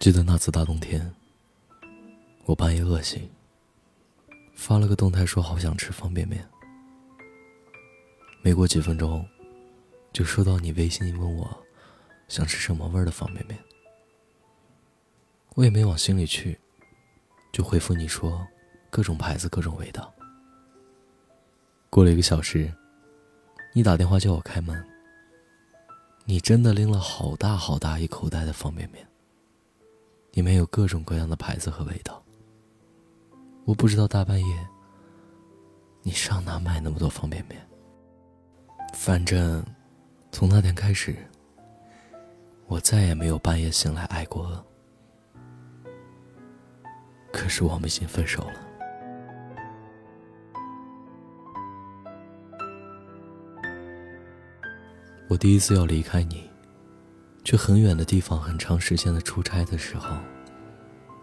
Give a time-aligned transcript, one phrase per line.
[0.00, 1.14] 记得那次大冬天，
[2.46, 3.30] 我半夜饿醒，
[4.54, 6.42] 发了个动态说好想吃方便面。
[8.40, 9.28] 没过几分钟，
[10.10, 11.46] 就收到你微信问我
[12.28, 13.62] 想吃什么味儿的方便面。
[15.54, 16.58] 我也没往心里去，
[17.52, 18.42] 就回复你说
[18.88, 20.10] 各种牌子各种味道。
[21.90, 22.72] 过了一个小时，
[23.74, 24.82] 你打电话叫我开门。
[26.24, 29.06] 你真的拎了好大好大一口袋的方便面，
[30.32, 32.22] 里面有各种各样的牌子和味道。
[33.64, 34.68] 我不知道大半夜
[36.02, 37.60] 你上哪买那么多方便面。
[38.94, 39.64] 反正
[40.32, 41.14] 从那天开始，
[42.66, 44.64] 我再也没有半夜醒来挨过饿。
[47.32, 48.66] 可是我们已经分手了。
[55.28, 56.49] 我第一次要离开你，
[57.42, 60.14] 去很远的地方，很长时间的出差的时候，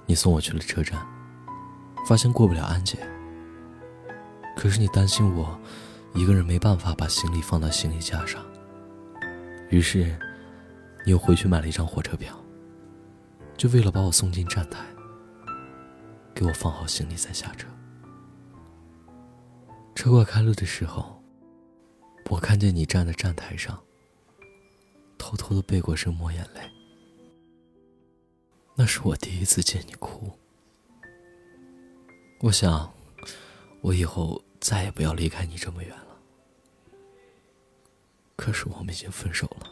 [0.05, 0.99] 你送我去了车站，
[2.07, 2.99] 发现过不了安检。
[4.55, 5.59] 可是你担心我
[6.13, 8.43] 一个人没办法把行李放到行李架上，
[9.69, 10.17] 于是
[11.05, 12.35] 你又回去买了一张火车票，
[13.55, 14.83] 就为了把我送进站台，
[16.33, 17.67] 给我放好行李再下车。
[19.93, 21.23] 车快开路的时候，
[22.29, 23.79] 我看见你站在站台上。
[25.17, 26.61] 偷偷的背过身抹眼泪，
[28.75, 30.31] 那是我第一次见你哭。
[32.39, 32.93] 我想，
[33.81, 36.17] 我以后再也不要离开你这么远了。
[38.35, 39.67] 可是我们已经分手了。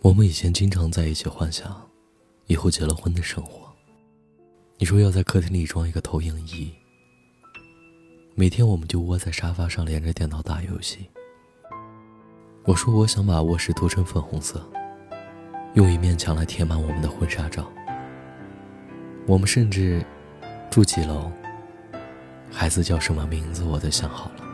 [0.00, 1.88] 我们以前经常在一起幻想，
[2.46, 3.72] 以后结了婚的生活。
[4.76, 6.74] 你说要在客厅里装一个投影仪。
[8.36, 11.08] 每天我们就窝在沙发上连着电脑打游戏。
[12.64, 14.68] 我说我想把卧室涂成粉红色，
[15.74, 17.70] 用一面墙来贴满我们的婚纱照。
[19.24, 20.04] 我们甚至
[20.68, 21.30] 住几楼，
[22.50, 24.44] 孩子叫什么名字我都想好了。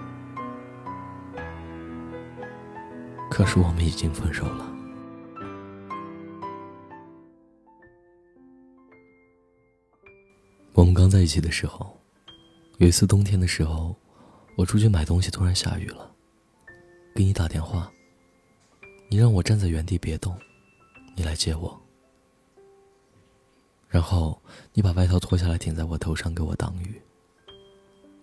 [3.31, 4.71] 可是我们已经分手了。
[10.75, 12.00] 我们刚在一起的时候。
[12.81, 13.95] 有一次冬天的时候，
[14.57, 16.11] 我出去买东西，突然下雨了，
[17.15, 17.93] 给你打电话。
[19.11, 20.35] 你让我站在原地别动，
[21.15, 21.79] 你来接我。
[23.87, 24.41] 然后
[24.73, 26.99] 你把外套脱下来顶在我头上给我挡雨，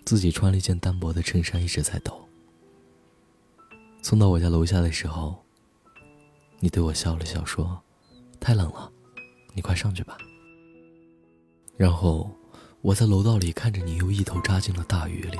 [0.07, 2.27] 自己穿了一件单薄的衬衫一直在抖。
[4.01, 5.37] 送到我家楼下的时候，
[6.59, 7.79] 你对我笑了笑说
[8.41, 8.91] ：“太冷了，
[9.53, 10.17] 你快上去吧。”
[11.77, 12.27] 然后。
[12.81, 15.37] 我在楼道里看着你，又一头扎进了大雨里。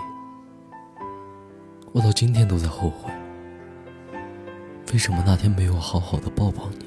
[1.94, 3.12] 我到今天都在后悔，
[4.92, 6.86] 为什么那天没有好好的抱抱你。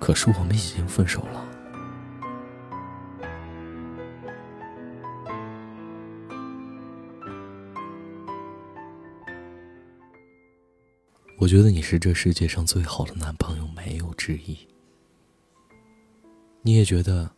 [0.00, 1.44] 可是我们已经分手了。
[11.38, 14.58] 我觉得你是这世界上最好的男朋友，没有之一。
[16.66, 17.30] 你也觉得？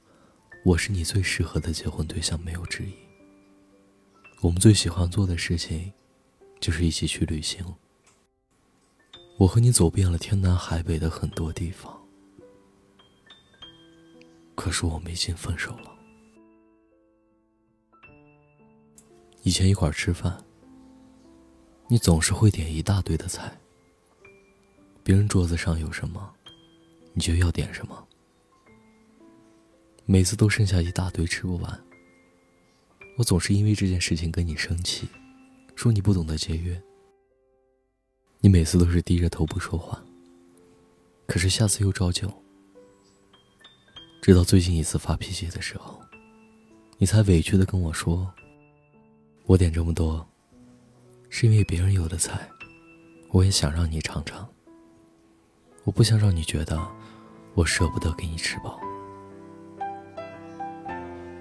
[0.64, 2.94] 我是你最适合的结婚对象，没有之一。
[4.40, 5.92] 我们最喜欢做的事情，
[6.60, 7.66] 就是一起去旅行。
[9.36, 12.00] 我和你走遍了天南海北的很多地方，
[14.54, 15.92] 可是我们已经分手了。
[19.42, 20.40] 以前一块吃饭，
[21.88, 23.52] 你总是会点一大堆的菜。
[25.02, 26.32] 别人桌子上有什么，
[27.12, 28.06] 你就要点什么。
[30.08, 31.84] 每次都剩下一大堆吃不完，
[33.18, 35.08] 我总是因为这件事情跟你生气，
[35.74, 36.80] 说你不懂得节约。
[38.38, 40.00] 你每次都是低着头不说话，
[41.26, 42.32] 可是下次又照旧。
[44.22, 46.00] 直到最近一次发脾气的时候，
[46.98, 48.32] 你才委屈的跟我说
[49.46, 50.24] ：“我点这么多，
[51.28, 52.48] 是因为别人有的菜，
[53.30, 54.48] 我也想让你尝尝。
[55.82, 56.80] 我不想让你觉得
[57.54, 58.80] 我舍不得给你吃饱。”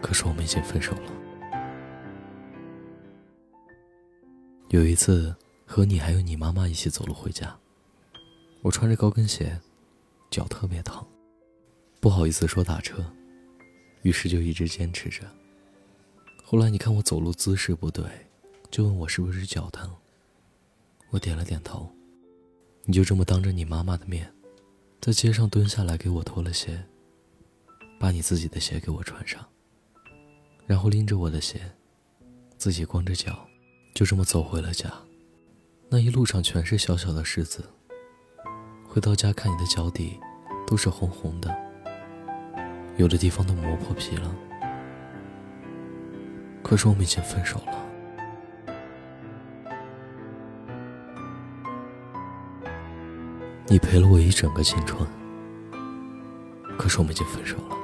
[0.06, 1.12] 可是我们已经分手了。
[4.70, 5.36] 有一次
[5.66, 7.58] 和你还有你妈妈一起走路回家，
[8.62, 9.60] 我穿着高跟鞋，
[10.30, 11.04] 脚特别疼，
[12.00, 13.04] 不好意思说打车，
[14.04, 15.24] 于是就一直坚持着。
[16.44, 18.06] 后来你看我走路姿势不对，
[18.70, 19.92] 就问我是不是脚疼，
[21.10, 21.90] 我点了点头，
[22.84, 24.32] 你就这么当着你妈妈的面，
[25.02, 26.86] 在街上蹲下来给我脱了鞋，
[28.00, 29.44] 把你自己的鞋给我穿上。
[30.66, 31.62] 然后拎着我的鞋，
[32.58, 33.48] 自己光着脚，
[33.94, 34.92] 就这么走回了家。
[35.90, 37.64] 那一路上全是小小的石子。
[38.84, 40.20] 回到家看你的脚底，
[40.66, 41.54] 都是红红的，
[42.98, 44.36] 有的地方都磨破皮了。
[46.64, 47.86] 可是我们已经分手了。
[53.68, 55.08] 你陪了我一整个青春，
[56.78, 57.76] 可是我们已经分手了。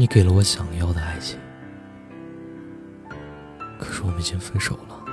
[0.00, 1.36] 你给了我想要的爱情，
[3.80, 5.04] 可是我们已经分手了。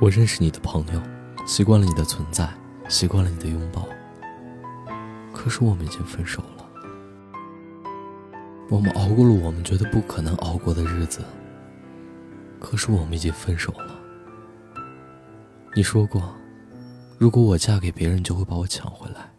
[0.00, 1.02] 我认识你的朋友，
[1.48, 2.48] 习惯了你的存在，
[2.88, 3.88] 习惯了你的拥抱，
[5.34, 6.64] 可是我们已经分手了。
[8.70, 11.24] 我们熬过了我们觉得不可能熬过的日子，
[12.60, 13.98] 可是我们已经分手了。
[15.74, 16.32] 你说过。
[17.18, 19.32] 如果我嫁给别人，就会把我抢回来。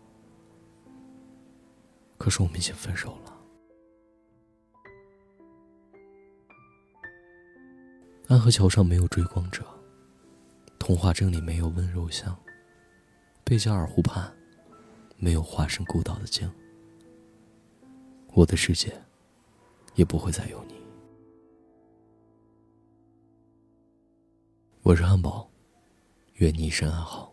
[2.18, 3.32] 可是我们已经分手了。
[8.30, 9.66] 安河桥上没有追光者，
[10.80, 12.36] 童话镇里没有温柔乡，
[13.44, 14.34] 贝加尔湖畔
[15.18, 16.50] 没有化身孤岛的鲸。
[18.34, 18.94] 我的世界
[19.96, 20.75] 也不会再有你。
[24.84, 25.50] 我是汉堡，
[26.36, 27.32] 愿你一生安好。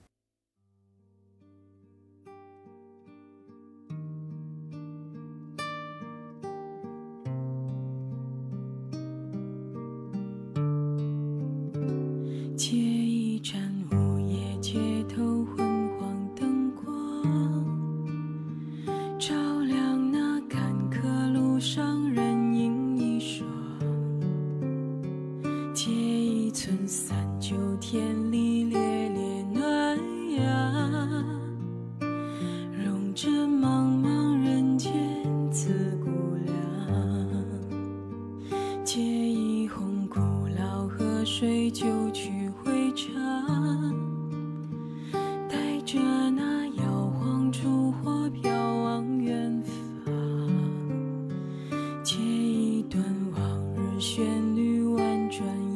[54.30, 55.69] 旋律婉转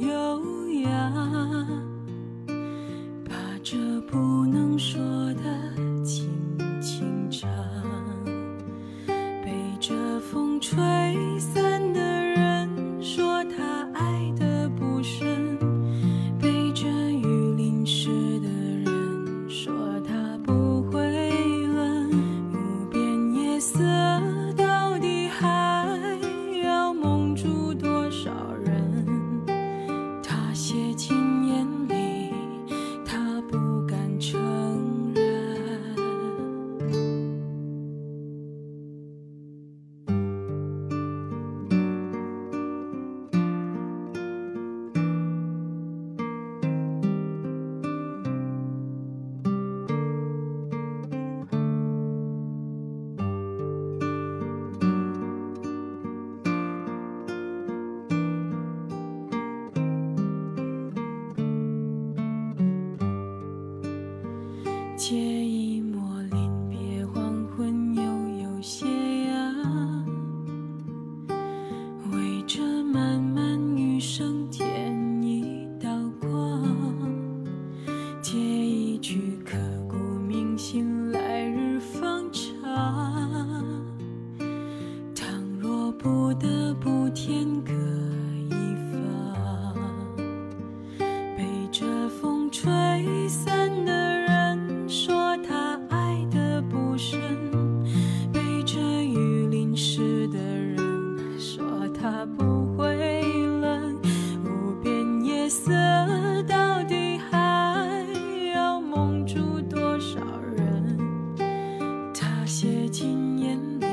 [112.56, 113.86] 写进眼里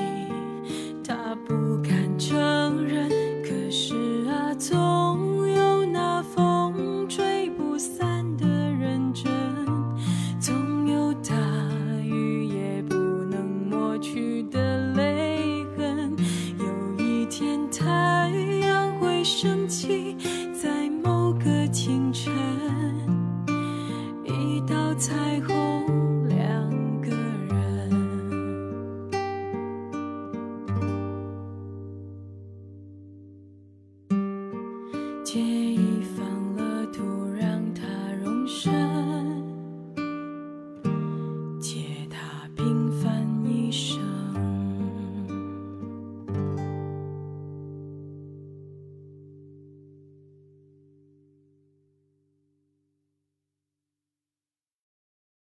[1.03, 3.09] 他不敢承认
[3.41, 3.95] 可是
[4.29, 9.31] 啊总有那风吹不散的认真
[10.39, 11.33] 总有大
[12.03, 16.15] 雨也不能抹去的泪痕。
[16.59, 18.29] 有一天太
[18.63, 20.15] 阳会升起